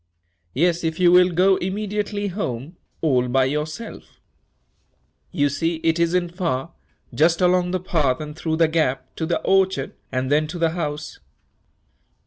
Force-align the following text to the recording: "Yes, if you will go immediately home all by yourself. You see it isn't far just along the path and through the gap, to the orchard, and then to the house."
"Yes, 0.55 0.83
if 0.83 0.99
you 0.99 1.11
will 1.11 1.29
go 1.29 1.57
immediately 1.57 2.29
home 2.29 2.75
all 3.01 3.27
by 3.27 3.45
yourself. 3.45 4.19
You 5.31 5.47
see 5.47 5.75
it 5.83 5.99
isn't 5.99 6.29
far 6.33 6.71
just 7.13 7.39
along 7.39 7.69
the 7.69 7.79
path 7.79 8.19
and 8.19 8.35
through 8.35 8.55
the 8.55 8.67
gap, 8.67 9.15
to 9.17 9.27
the 9.27 9.39
orchard, 9.43 9.93
and 10.11 10.31
then 10.31 10.47
to 10.47 10.57
the 10.57 10.71
house." 10.71 11.19